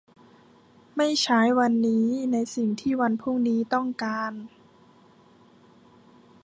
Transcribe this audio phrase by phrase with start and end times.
[0.97, 4.31] ไม่ใช้วันนี้ในสิ่งที่วันพรุ่งนี้ต้องการ